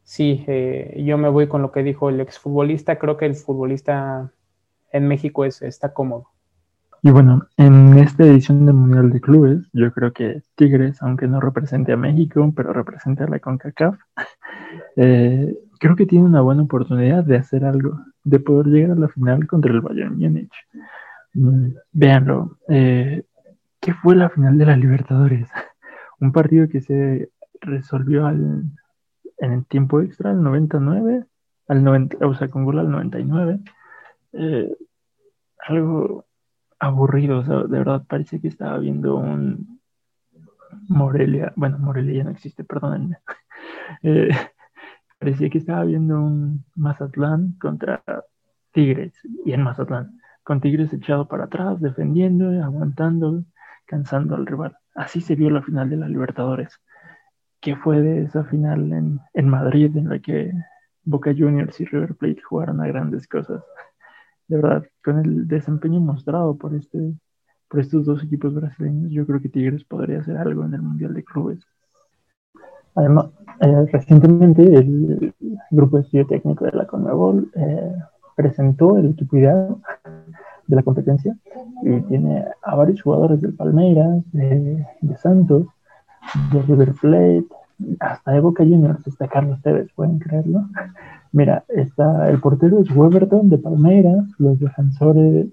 [0.04, 2.98] sí, eh, yo me voy con lo que dijo el exfutbolista.
[2.98, 4.32] Creo que el futbolista
[4.94, 6.33] en México es, está cómodo.
[7.06, 11.42] Y bueno, en esta edición del Mundial de Clubes, yo creo que Tigres, aunque no
[11.42, 14.00] represente a México, pero representa a la CONCACAF,
[14.96, 19.10] eh, creo que tiene una buena oportunidad de hacer algo, de poder llegar a la
[19.10, 20.54] final contra el Bayern Múnich.
[21.34, 23.24] Mm, véanlo, eh,
[23.82, 25.50] ¿qué fue la final de la Libertadores?
[26.22, 28.64] Un partido que se resolvió al,
[29.40, 31.26] en el tiempo extra, al 99,
[31.68, 33.60] al 90, o sea, con gol al 99.
[34.32, 34.74] Eh,
[35.68, 36.26] algo
[36.84, 39.80] aburrido, o sea, de verdad parece que estaba viendo un
[40.90, 43.18] Morelia, bueno, Morelia ya no existe, perdónenme.
[44.02, 44.30] Eh,
[45.20, 48.04] parecía que estaba viendo un Mazatlán contra
[48.72, 49.14] Tigres,
[49.46, 53.44] y en Mazatlán, con Tigres echado para atrás, defendiendo, aguantando,
[53.86, 54.76] cansando al rival.
[54.96, 56.82] Así se vio la final de la Libertadores.
[57.62, 60.52] ¿Qué fue de esa final en, en Madrid en la que
[61.06, 63.64] Boca Juniors y River Plate jugaron a grandes cosas.
[64.54, 67.16] De verdad, con el desempeño mostrado por, este,
[67.68, 71.16] por estos dos equipos brasileños, yo creo que Tigres podría hacer algo en el Mundial
[71.16, 71.66] de Clubes.
[72.94, 75.34] Además, eh, recientemente el
[75.72, 77.96] grupo de estudio técnico de la CONMEBOL eh,
[78.36, 79.76] presentó el equipo ideal
[80.68, 81.36] de la competencia
[81.82, 85.66] y tiene a varios jugadores del Palmeiras, de, de Santos,
[86.52, 87.48] de River Plate,
[88.00, 90.68] hasta de Boca Juniors está Carlos Tevez, pueden creerlo.
[91.32, 95.48] Mira, está el portero es Weberton de Palmeiras, los defensores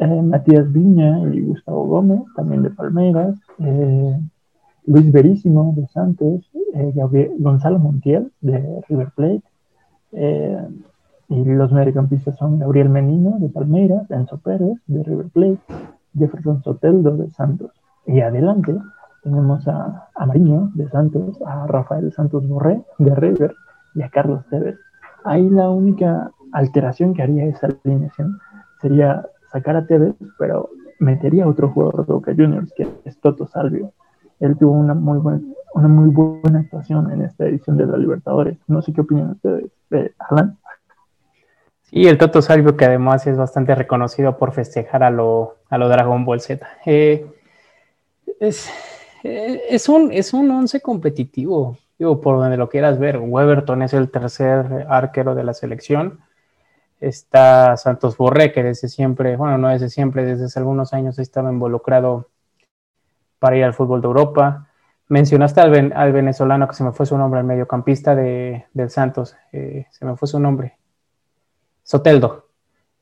[0.00, 4.20] eh, Matías Viña y Gustavo Gómez, también de Palmeiras, eh,
[4.86, 6.92] Luis Verísimo de Santos, eh,
[7.38, 9.42] Gonzalo Montiel de River Plate,
[11.30, 15.58] y los mediocampistas son Gabriel Menino de Palmeiras, Enzo Pérez de River Plate,
[16.16, 17.70] Jefferson Soteldo de Santos.
[18.06, 18.74] Y adelante
[19.22, 23.54] tenemos a, a Mariño de Santos, a Rafael Santos Borré de River
[23.94, 24.78] y a Carlos Tevez.
[25.24, 28.38] Ahí la única alteración que haría esa alineación
[28.80, 33.46] sería sacar a Tevez, pero metería a otro jugador de Boca Juniors, que es Toto
[33.46, 33.92] Salvio.
[34.40, 35.18] Él tuvo una muy,
[35.74, 38.58] una muy buena actuación en esta edición de la Libertadores.
[38.66, 40.58] No sé qué opinan ustedes, de Alan.
[41.82, 45.88] Sí, el Toto Salvio, que además es bastante reconocido por festejar a lo, a lo
[45.88, 46.66] Dragon Ball Z.
[46.84, 47.26] Eh,
[48.38, 48.72] es, eh,
[49.22, 53.18] es un, es un once competitivo, digo, por donde lo quieras ver.
[53.18, 56.20] Weberton es el tercer arquero de la selección.
[57.00, 61.50] Está Santos Borré, que desde siempre, bueno, no desde siempre, desde hace algunos años estaba
[61.52, 62.28] involucrado
[63.38, 64.68] para ir al fútbol de Europa.
[65.08, 69.36] Mencionaste al, al venezolano que se me fue su nombre, el mediocampista de, del Santos,
[69.52, 70.76] eh, se me fue su nombre.
[71.82, 72.48] Soteldo.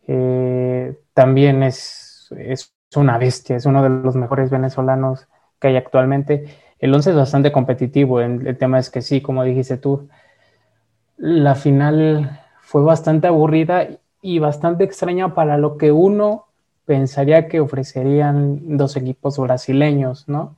[0.07, 5.27] Eh, también es, es una bestia, es uno de los mejores venezolanos
[5.61, 6.47] que hay actualmente.
[6.79, 8.21] El 11 es bastante competitivo.
[8.21, 10.09] El, tema es que sí, como dijiste tú,
[11.17, 13.89] la final fue bastante aburrida
[14.21, 16.47] y bastante extraña para lo que uno
[16.85, 20.57] pensaría que ofrecerían dos equipos brasileños, ¿no?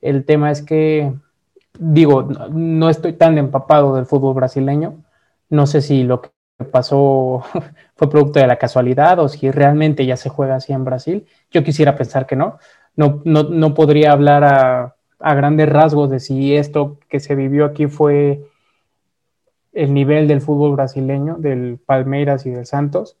[0.00, 1.14] El tema es que,
[1.78, 5.02] digo, no estoy tan empapado del fútbol brasileño,
[5.50, 6.30] no sé si lo que
[6.70, 7.42] pasó
[7.96, 11.26] fue producto de la casualidad o si realmente ya se juega así en Brasil.
[11.50, 12.58] Yo quisiera pensar que no,
[12.96, 14.94] no, no, podría hablar a,
[15.34, 18.44] grandes rasgos de si esto que se vivió aquí fue
[19.72, 23.16] el nivel del fútbol brasileño, del Palmeiras y del Santos.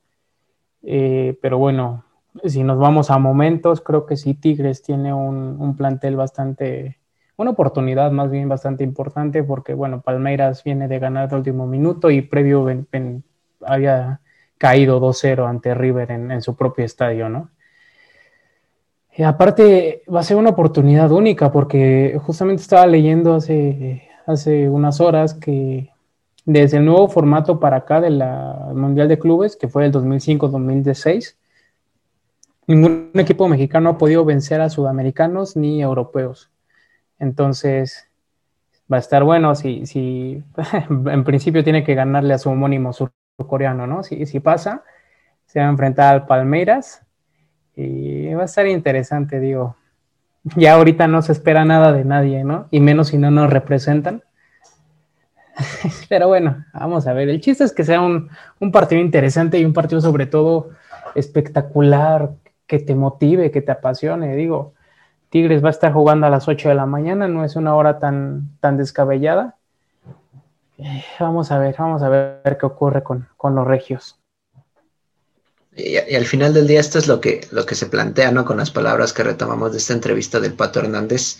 [0.82, 2.04] Eh, pero bueno,
[2.44, 6.98] si nos vamos a momentos, creo que sí Tigres tiene un, plantel bastante,
[7.36, 12.10] una oportunidad más bien bastante importante, porque bueno, Palmeiras viene de ganar el último minuto
[12.10, 12.66] y previo
[13.66, 14.20] había
[14.58, 17.50] caído 2-0 ante River en, en, su propio estadio, ¿no?
[19.22, 25.34] Aparte, va a ser una oportunidad única porque justamente estaba leyendo hace, hace unas horas
[25.34, 25.90] que
[26.44, 31.36] desde el nuevo formato para acá de la Mundial de Clubes, que fue el 2005-2016,
[32.66, 36.50] ningún equipo mexicano ha podido vencer a sudamericanos ni europeos.
[37.20, 38.08] Entonces,
[38.92, 40.42] va a estar bueno si, si
[40.90, 44.02] en principio tiene que ganarle a su homónimo surcoreano, ¿no?
[44.02, 44.82] Si, si pasa,
[45.46, 47.03] se va a enfrentar al Palmeiras
[47.76, 49.76] y va a estar interesante, digo.
[50.56, 52.68] Ya ahorita no se espera nada de nadie, ¿no?
[52.70, 54.22] Y menos si no nos representan.
[56.08, 57.28] Pero bueno, vamos a ver.
[57.28, 58.28] El chiste es que sea un,
[58.72, 60.70] partido interesante y un partido sobre todo
[61.14, 62.32] espectacular,
[62.66, 64.36] que te motive, que te apasione.
[64.36, 64.74] Digo,
[65.30, 67.98] Tigres va a estar jugando a las 8 de la mañana, no es una hora
[67.98, 69.56] tan, tan descabellada.
[70.78, 74.18] Eh, vamos a ver, vamos a ver qué ocurre con, con los regios.
[75.76, 78.44] Y, al final del día esto es lo que, lo que se plantea, ¿no?
[78.44, 81.38] Con las palabras que retomamos de esta entrevista del Pato Hernández,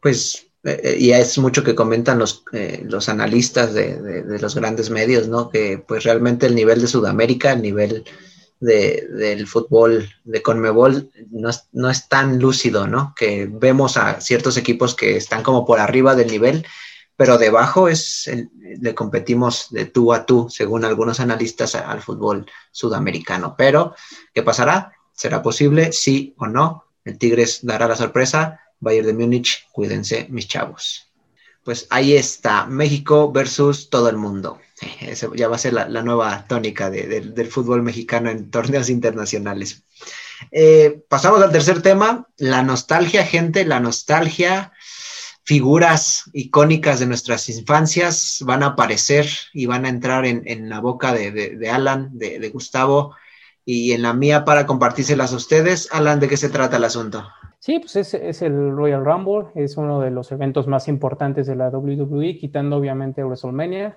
[0.00, 4.54] pues, eh, eh, y es mucho que comentan los, eh, los analistas de, de, los
[4.54, 5.50] grandes medios, ¿no?
[5.50, 8.04] Que pues realmente el nivel de Sudamérica, el nivel
[8.60, 13.14] de, del fútbol de Conmebol no es, no es tan lúcido, ¿no?
[13.16, 16.66] Que vemos a ciertos equipos que están como por arriba del nivel
[17.16, 18.30] pero debajo es
[18.80, 23.54] le competimos de tú a tú, según algunos analistas, al fútbol sudamericano.
[23.56, 23.94] Pero,
[24.34, 24.92] ¿qué pasará?
[25.12, 25.92] ¿Será posible?
[25.92, 26.84] Sí o no.
[27.04, 28.60] El Tigres dará la sorpresa.
[28.80, 31.10] Bayern de Múnich, cuídense, mis chavos.
[31.64, 34.60] Pues ahí está, México versus todo el mundo.
[35.00, 39.84] Eso ya va a ser la, nueva tónica del fútbol mexicano en torneos internacionales.
[40.50, 44.72] Eh, pasamos al tercer tema, la nostalgia, gente, la nostalgia
[45.46, 51.14] figuras icónicas de nuestras infancias van a aparecer y van a entrar en, la boca
[51.14, 53.14] de, Alan, de, Gustavo
[53.64, 55.88] y en la mía para compartírselas a ustedes.
[55.92, 57.24] Alan, ¿de qué se trata el asunto?
[57.60, 61.54] Sí, pues es, es, el Royal Rumble, es uno de los eventos más importantes de
[61.54, 63.96] la WWE, quitando obviamente WrestleMania.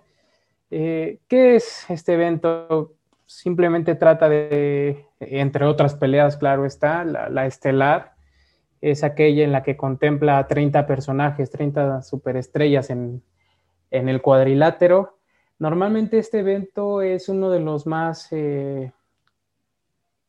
[0.69, 2.93] Eh, ¿Qué es este evento?
[3.25, 8.13] Simplemente trata de, entre otras peleas, claro está, la, estelar
[8.81, 13.21] es aquella en la que contempla 30 personajes, 30 superestrellas en,
[13.91, 15.17] en el cuadrilátero.
[15.57, 18.91] Normalmente este evento es uno de los más, eh,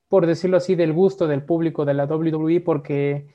[0.09, 3.29] por decirlo así, del gusto del público de la WWE porque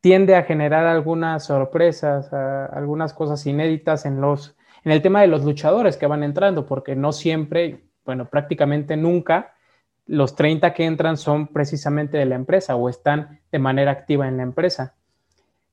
[0.00, 4.56] tiende a generar algunas sorpresas, algunas cosas inéditas en los
[4.86, 9.55] en el tema de los luchadores que van entrando, porque no siempre, bueno, prácticamente nunca
[10.06, 14.36] los 30 que entran son precisamente de la empresa o están de manera activa en
[14.36, 14.94] la empresa.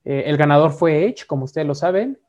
[0.03, 2.19] Eh, el ganador fue Edge, como ustedes lo saben,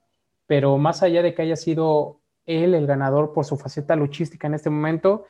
[0.47, 4.55] pero más allá de que haya sido él el ganador por su faceta luchística en
[4.55, 5.27] este momento,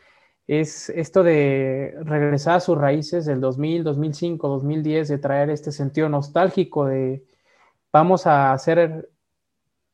[0.46, 6.08] es esto de regresar a sus raíces del 2000, 2005, 2010, de traer este sentido
[6.08, 7.24] nostálgico de
[7.92, 9.08] vamos a hacer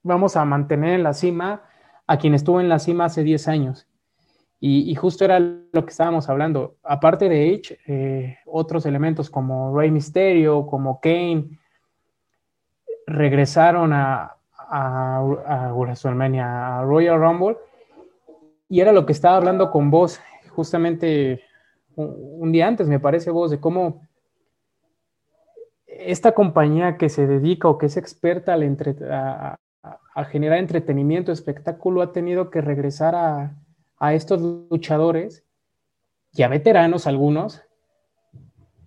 [0.03, 1.63] vamos a mantener en la cima
[2.07, 3.87] a quien estuvo en la cima hace 10 años.
[4.63, 6.77] Y, justo era lo que estábamos hablando.
[6.83, 11.59] Aparte de Edge, eh, otros elementos como Rey Mysterio, como Kane,
[13.07, 14.37] regresaron a,
[15.75, 17.57] WrestleMania, a Royal Rumble.
[18.69, 20.21] Y era lo que estaba hablando con vos,
[20.51, 21.43] justamente
[21.97, 24.07] un, día antes, me parece vos, de cómo
[25.87, 28.77] esta compañía que se dedica o que es experta al
[30.15, 33.57] a generar entretenimiento, espectáculo, ha tenido que regresar a,
[34.09, 35.45] estos luchadores,
[36.33, 37.63] ya veteranos algunos,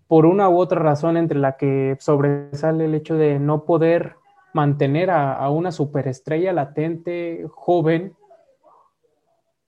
[0.08, 4.16] por una u otra razón entre la que sobresale el hecho de no poder
[4.54, 8.16] mantener a, una superestrella latente, joven,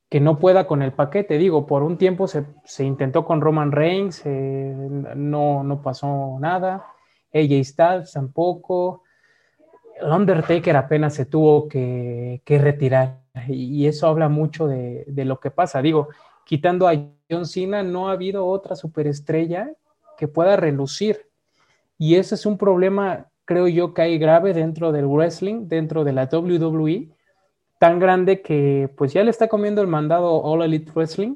[0.10, 1.38] que no pueda con el paquete.
[1.38, 2.46] Digo, por un tiempo se,
[2.80, 4.76] intentó con Roman Reigns, eh,
[5.16, 6.86] no, no pasó nada.
[7.34, 9.02] AJ Styles tampoco
[10.00, 15.82] el Undertaker apenas se tuvo que, retirar y eso habla mucho de, lo que pasa.
[15.82, 16.10] Digo,
[16.46, 16.96] quitando a
[17.30, 19.72] John Cena, no ha habido otra superestrella
[20.18, 21.28] que pueda relucir.
[21.98, 26.14] Y ese es un problema, creo yo, que hay grave dentro del wrestling, dentro de
[26.14, 27.10] la WWE,
[27.80, 31.36] tan grande que pues ya le está comiendo el mandado All Elite Wrestling.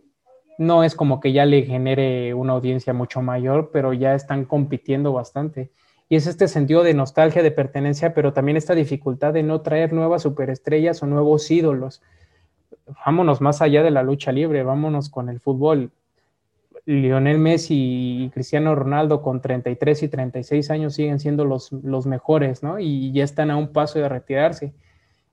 [0.58, 5.14] No es como que ya le genere una audiencia mucho mayor, pero ya están compitiendo
[5.14, 5.72] bastante.
[6.10, 9.94] Y es este sentido de nostalgia, de pertenencia, pero también esta dificultad de no traer
[9.94, 12.02] nuevas superestrellas o nuevos ídolos.
[13.06, 15.92] Vámonos más allá de la lucha libre, vámonos con el fútbol.
[16.86, 22.64] Lionel Messi y Cristiano Ronaldo con 33 y 36 años siguen siendo los, los mejores,
[22.64, 22.80] ¿no?
[22.80, 24.74] Y ya están a un paso de retirarse.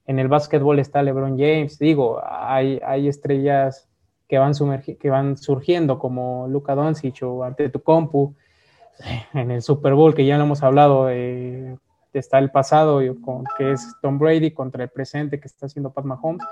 [0.07, 3.89] En el básquetbol está LeBron James, digo, hay, hay estrellas
[4.29, 4.53] que van,
[5.01, 8.35] que van surgiendo como Luka Doncic o Antetokounmpo,
[9.35, 11.77] en el Super Bowl, que ya lo hemos hablado, eh,
[12.13, 13.01] está el pasado,
[13.57, 16.47] que es Tom Brady, contra el presente, que está haciendo Pat Mahomes.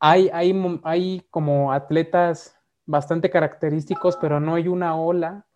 [0.00, 5.46] Hay, hay, hay como atletas bastante característicos, pero no hay una ola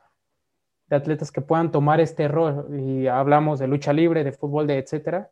[0.86, 2.66] de atletas que puedan tomar este rol.
[2.78, 5.30] Y hablamos de lucha libre, de fútbol, de etcétera,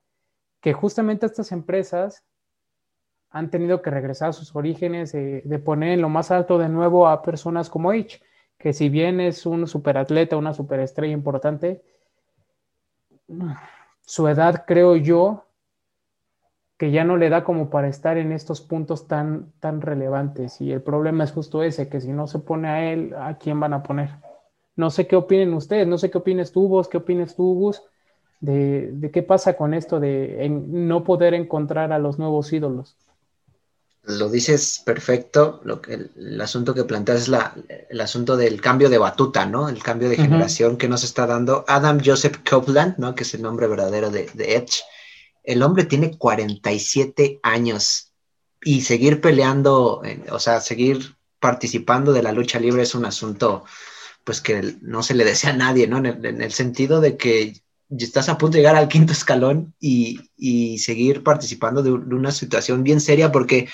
[0.60, 2.24] que justamente estas empresas
[3.30, 7.06] han tenido que regresar a sus orígenes, de poner en lo más alto de nuevo
[7.06, 8.20] a personas como H
[8.60, 11.82] que si bien es un superatleta, una superestrella importante,
[14.02, 15.46] su edad creo yo
[16.76, 20.60] que ya no le da como para estar en estos puntos tan, tan relevantes.
[20.60, 23.58] Y el problema es justo ese, que si no se pone a él, ¿a quién
[23.60, 24.10] van a poner?
[24.76, 27.82] No sé qué opinen ustedes, no sé qué opines tú, vos, qué opines tú, Gus,
[28.40, 32.98] de, de qué pasa con esto de no poder encontrar a los nuevos ídolos
[34.02, 35.60] lo dices perfecto.
[35.64, 37.54] Lo que, el, asunto que planteas es la,
[37.88, 39.68] el asunto del cambio de batuta, ¿no?
[39.68, 43.14] El cambio de generación que nos está dando Adam Joseph Copeland, ¿no?
[43.14, 44.82] Que es el nombre verdadero de, Edge.
[45.42, 48.12] El hombre tiene 47 años
[48.62, 53.64] y seguir peleando, o sea, seguir participando de la lucha libre es un asunto,
[54.24, 55.98] pues que no se le desea a nadie, ¿no?
[55.98, 57.62] En el, sentido de que
[57.98, 60.20] estás a punto de llegar al quinto escalón y,
[60.78, 63.68] seguir participando de, una situación bien seria porque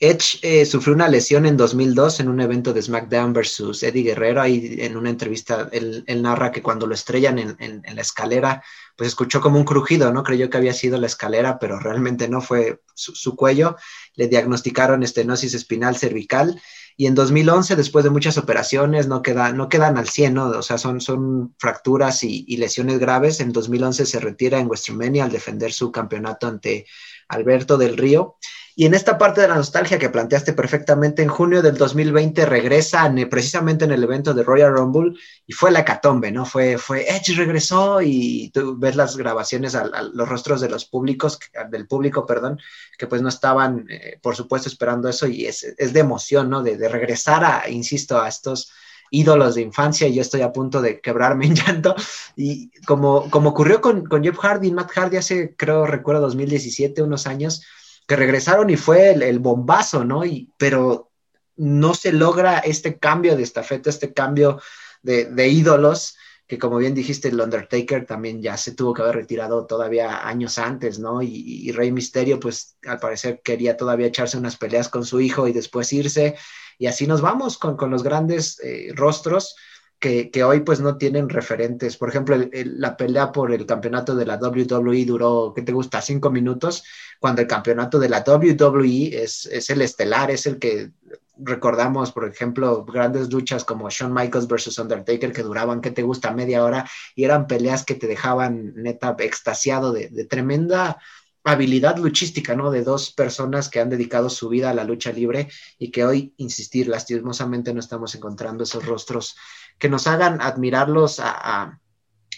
[0.00, 4.42] Edge eh, sufrió una lesión en 2002 en un evento de SmackDown versus Eddie Guerrero.
[4.42, 8.64] Ahí en una entrevista él, narra que cuando lo estrellan en, la escalera,
[8.96, 10.24] pues escuchó como un crujido, ¿no?
[10.24, 13.76] Creyó que había sido la escalera, pero realmente no fue su, cuello.
[14.16, 16.60] Le diagnosticaron estenosis espinal cervical
[16.96, 20.46] y en 2011, después de muchas operaciones, no, queda, no quedan al 100, ¿no?
[20.48, 23.40] O sea, son, son fracturas y, lesiones graves.
[23.40, 26.86] En 2011 se retira en WrestleMania al defender su campeonato ante
[27.28, 28.36] Alberto del Río
[28.74, 33.12] Y en esta parte de la nostalgia que planteaste perfectamente, en junio del 2020 regresa
[33.28, 35.12] precisamente en el evento de Royal Rumble
[35.46, 36.46] y fue la hecatombe, ¿no?
[36.46, 41.38] Fue, fue Edge regresó y tú ves las grabaciones a, los rostros de los públicos,
[41.70, 42.58] del público, perdón,
[42.96, 46.62] que pues no estaban, eh, por supuesto, esperando eso y es, es de emoción, ¿no?
[46.62, 48.72] De, regresar a, insisto, a estos
[49.10, 51.94] ídolos de infancia y yo estoy a punto de quebrarme en llanto.
[52.36, 57.26] Y como, como ocurrió con, con Jeff Hardy Matt Hardy hace, creo, recuerdo, 2017, unos
[57.26, 57.62] años,
[58.06, 60.24] que regresaron y fue el, bombazo, ¿no?
[60.24, 61.10] Y, pero
[61.56, 64.60] no se logra este cambio de estafeta, este cambio
[65.02, 69.66] de, ídolos, que como bien dijiste, el Undertaker también ya se tuvo que haber retirado
[69.66, 71.22] todavía años antes, ¿no?
[71.22, 75.52] Y, Rey Misterio, pues al parecer quería todavía echarse unas peleas con su hijo y
[75.52, 76.36] después irse.
[76.78, 79.54] Y así nos vamos con, los grandes eh, rostros
[80.02, 81.96] que, hoy pues no tienen referentes.
[81.96, 86.02] Por ejemplo, la pelea por el campeonato de la WWE duró, ¿qué te gusta?
[86.02, 86.82] Cinco minutos,
[87.20, 90.90] cuando el campeonato de la WWE es, es el estelar, es el que
[91.36, 96.32] recordamos, por ejemplo, grandes luchas como Shawn Michaels versus Undertaker que duraban, ¿qué te gusta?
[96.32, 100.98] Media hora y eran peleas que te dejaban neta extasiado de, de tremenda
[101.44, 102.70] habilidad luchística, ¿no?
[102.70, 105.48] De dos personas que han dedicado su vida a la lucha libre
[105.78, 109.36] y que hoy, insistir, lastimosamente no estamos encontrando esos rostros
[109.82, 111.80] que nos hagan admirarlos a,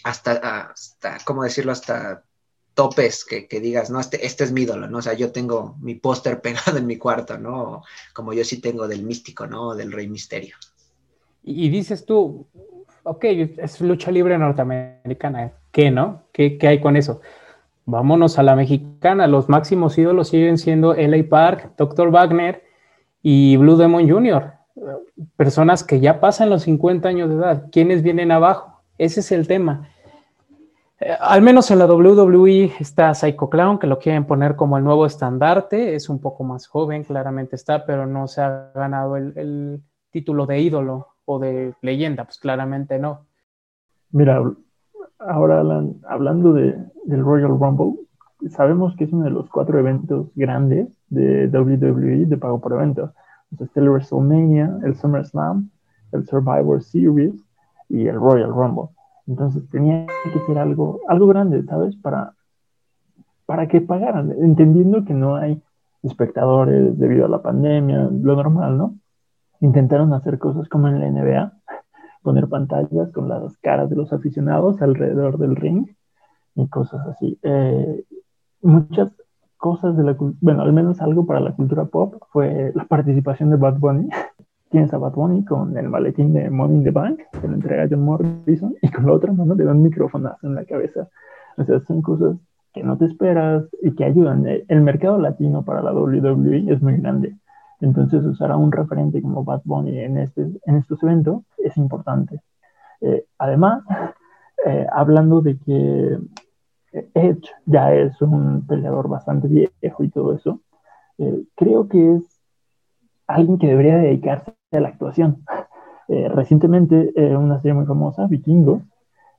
[0.03, 0.73] hasta,
[1.25, 1.73] ¿cómo decirlo?
[1.73, 2.23] Hasta
[2.73, 4.97] topes que, digas, no, este, este es mi ídolo, ¿no?
[4.97, 7.83] O sea, yo tengo mi póster pegado en mi cuarto, ¿no?
[8.13, 9.75] Como yo sí tengo del místico, ¿no?
[9.75, 10.55] Del rey misterio.
[11.43, 12.47] Y, dices tú,
[13.03, 16.23] ok, es lucha libre norteamericana, ¿qué, no?
[16.31, 17.21] ¿Qué, ¿Qué hay con eso?
[17.85, 19.27] Vámonos a la mexicana.
[19.27, 22.09] Los máximos ídolos siguen siendo LA Park, Dr.
[22.09, 22.63] Wagner
[23.21, 24.64] y Blue Demon Jr.
[25.37, 27.69] Personas que ya pasan los 50 años de edad.
[27.71, 28.81] ¿Quiénes vienen abajo?
[28.97, 29.89] Ese es el tema.
[30.99, 34.83] Eh, al menos en la WWE está Psycho Clown, que lo quieren poner como el
[34.83, 35.95] nuevo estandarte.
[35.95, 40.61] Es un poco más joven, claramente está, pero no se ha ganado el, título de
[40.61, 42.23] ídolo o de leyenda.
[42.23, 43.25] Pues claramente no.
[44.11, 44.41] Mira,
[45.19, 45.61] ahora
[46.07, 47.99] hablando de, del Royal Rumble,
[48.49, 53.13] sabemos que es uno de los cuatro eventos grandes de WWE de pago por evento.
[53.51, 55.69] Está el WrestleMania, el SummerSlam,
[56.11, 57.35] el Survivor Series
[57.89, 58.89] y el Royal Rumble.
[59.27, 61.95] Entonces tenía que ser algo, algo grande, ¿sabes?
[61.95, 62.33] Para,
[63.45, 65.61] para que pagaran, entendiendo que no hay
[66.03, 68.95] espectadores debido a la pandemia, lo normal, ¿no?
[69.61, 71.53] Intentaron hacer cosas como en la NBA,
[72.21, 75.87] poner pantallas con las caras de los aficionados alrededor del ring
[76.55, 77.39] y cosas así.
[77.41, 78.03] Eh,
[78.61, 79.11] muchas
[79.65, 83.55] cosas de la bueno, al menos algo para la cultura pop fue la participación de
[83.55, 84.07] Bad Bunny.
[84.69, 87.87] Tienes a Bad Bunny con el maletín de Money in the Bank, que lo entrega
[87.89, 91.09] John Morrison, y con la otra mano le da un microfonazo en la cabeza.
[91.57, 92.37] O sea, son cosas
[92.73, 94.45] que no te esperas y que ayudan.
[94.45, 97.35] El mercado latino para la WWE es muy grande.
[97.81, 102.39] Entonces usar a un referente como Bad Bunny en, este, en estos eventos es importante.
[103.01, 103.83] Eh, además,
[104.67, 106.19] eh, hablando de que
[107.13, 110.61] Edge ya es un peleador bastante viejo y todo eso,
[111.17, 112.23] eh, creo que es
[113.27, 115.43] alguien que debería dedicarse a la actuación.
[116.07, 118.81] recientemente, una serie muy famosa, Vikingo,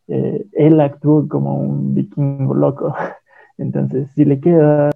[0.08, 2.92] él actuó como un vikingo loco.
[3.58, 4.90] Entonces, si le queda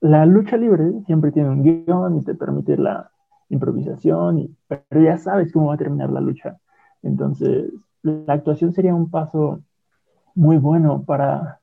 [0.00, 3.10] la lucha libre siempre tiene un guion y te permite la
[3.48, 6.58] improvisación, y, pero ya sabes cómo va a terminar la lucha.
[7.02, 9.60] Entonces, la actuación sería un paso
[10.34, 11.60] muy bueno para,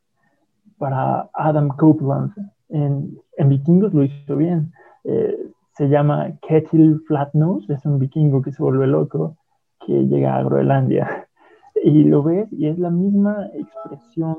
[0.83, 2.33] para Adam Copeland.
[2.67, 4.73] En, en Vikingos lo hizo bien.
[5.05, 9.37] Eh, se llama Ketil Flatnose, es un vikingo que se vuelve loco,
[9.85, 11.29] que llega a Groenlandia.
[11.85, 14.37] Y lo ves y es la misma expresión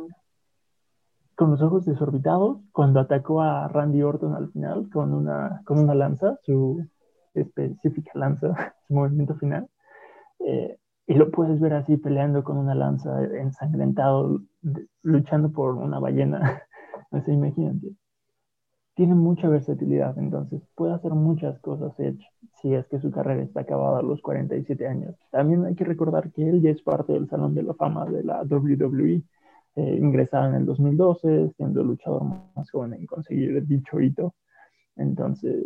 [1.34, 5.95] con los ojos desorbitados cuando atacó a Randy Orton al final con una, con una
[5.95, 6.86] lanza, su
[7.34, 8.55] específica lanza,
[8.86, 9.68] su movimiento final.
[10.38, 14.40] Eh, y lo puedes ver así peleando con una lanza ensangrentado,
[15.03, 16.62] luchando por una ballena.
[17.11, 17.95] no sé, imagínate.
[18.95, 22.25] Tiene mucha versatilidad, entonces puede hacer muchas cosas Edge
[22.61, 25.17] si es que su carrera está acabada a los 47 años.
[25.31, 28.23] También hay que recordar que él ya es parte del Salón de la Fama de
[28.23, 29.23] la WWE
[29.77, 32.23] eh, ingresado en el 2012, siendo el luchador
[32.55, 34.35] más joven en conseguir dicho hito.
[34.95, 35.65] Entonces,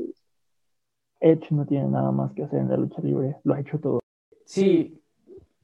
[1.20, 4.00] Edge no tiene nada más que hacer en la lucha libre, lo ha hecho todo.
[4.46, 4.98] Sí,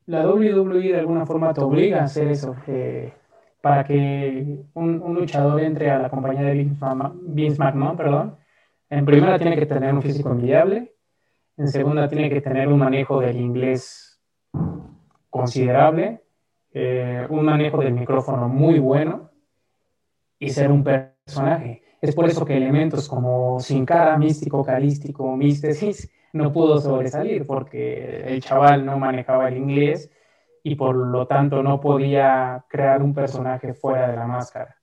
[0.06, 3.14] la WWE de alguna forma te obliga a hacer eso, eh,
[3.64, 8.36] para que un, un, luchador entre a la compañía de Vince McMahon, perdón,
[8.90, 10.92] en primera tiene que tener un físico envidiable,
[11.56, 14.20] en segunda tiene que tener un manejo del inglés
[15.30, 16.20] considerable,
[16.74, 19.30] eh, un manejo del micrófono muy bueno
[20.38, 21.84] y ser un personaje.
[22.02, 28.24] Es por eso que elementos como Sin Cara, Místico, Calístico, Místesis no pudo sobresalir, porque
[28.26, 30.10] el chaval no manejaba el inglés
[30.66, 34.76] y por lo tanto no podía crear un personaje fuera de la máscara.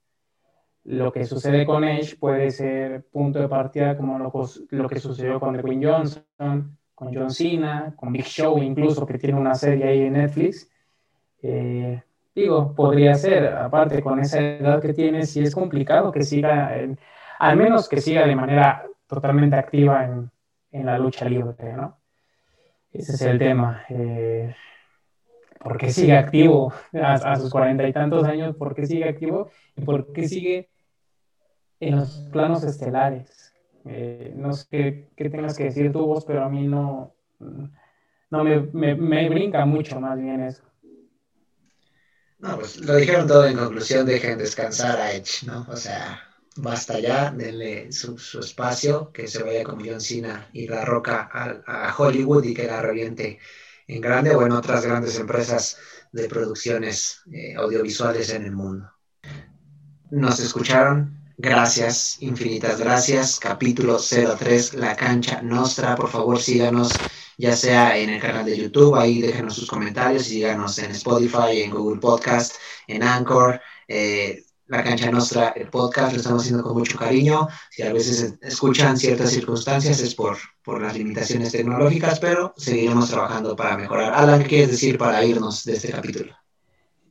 [0.84, 4.32] Lo que sucede con Edge puede ser punto de partida como lo,
[4.70, 9.40] lo que sucedió con Dwayne Johnson, con John Cena, con Big Show incluso, que tiene
[9.40, 10.72] una serie ahí en Netflix.
[11.42, 12.00] Eh,
[12.36, 16.76] digo, podría ser, aparte con esa edad que tiene, si es complicado que siga,
[17.40, 20.30] al menos que siga de manera totalmente activa en,
[20.72, 21.98] en la lucha libre, ¿no?
[22.92, 23.84] Ese es el tema.
[23.90, 24.54] Eh,
[25.62, 28.56] ¿Por qué sigue activo a, sus cuarenta y tantos años?
[28.56, 29.52] ¿Por qué sigue activo?
[29.76, 30.70] ¿Y por qué sigue
[31.80, 33.54] en los planos estelares?
[33.86, 38.96] Eh, no sé qué, tengas que decir tu voz, pero a mí no, no me,
[38.96, 40.64] me, brinca mucho más bien eso.
[42.40, 45.68] No, pues lo dijeron todo en conclusión, dejen descansar a Edge, ¿no?
[45.70, 46.22] O sea,
[46.56, 51.88] basta ya, denle su, espacio, que se vaya con John Cena y La Roca a,
[51.88, 53.38] a Hollywood y que la reviente
[53.88, 55.78] en grande o en otras grandes empresas
[56.12, 58.92] de producciones eh, audiovisuales en el mundo.
[60.10, 61.18] Nos escucharon.
[61.38, 63.40] Gracias, infinitas gracias.
[63.40, 65.96] Capítulo 03, La Cancha Nostra.
[65.96, 66.92] Por favor, síganos
[67.38, 71.72] ya sea en el canal de YouTube, ahí déjenos sus comentarios, síganos en Spotify, en
[71.72, 72.56] Google Podcast,
[72.88, 73.60] en Anchor.
[73.88, 77.48] Eh, la cancha nuestra, el podcast, lo estamos haciendo con mucho cariño.
[77.70, 83.54] Si a veces escuchan ciertas circunstancias es por, por las limitaciones tecnológicas, pero seguiremos trabajando
[83.54, 84.14] para mejorar.
[84.14, 86.34] Alan, ¿qué quieres decir para irnos de este capítulo?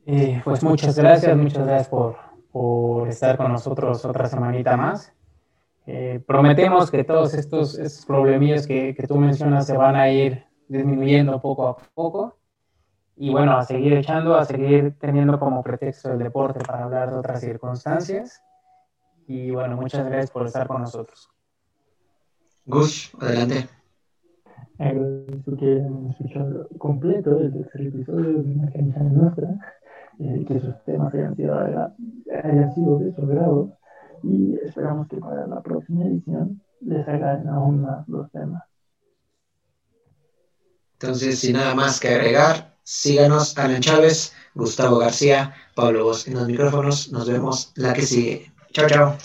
[0.07, 2.17] Eh, pues muchas gracias, muchas gracias por,
[2.51, 5.13] por, estar con nosotros otra semanita más.
[5.85, 10.45] Eh, prometemos que todos estos, estos problemillas que, que tú mencionas se van a ir
[10.67, 12.40] disminuyendo poco a poco
[13.15, 17.17] y bueno, a seguir echando, a seguir teniendo como pretexto el deporte para hablar de
[17.17, 18.41] otras circunstancias.
[19.27, 21.29] Y bueno, muchas gracias por estar con nosotros.
[22.65, 23.67] Gus, adelante.
[24.77, 29.49] Agradezco que hayan escuchado completo el episodio de una cancha nuestra,
[30.19, 33.77] eh, que sus temas hayan sido, hayan sido de su grado
[34.23, 38.63] y esperamos que para la próxima edición les hagan aún más los temas.
[40.93, 46.47] Entonces, sin nada más que agregar, Síganos, Alan Chávez, Gustavo García, Pablo Vos en los
[46.47, 47.11] micrófonos.
[47.11, 48.51] Nos vemos la que sigue.
[48.73, 49.17] Chao, chao.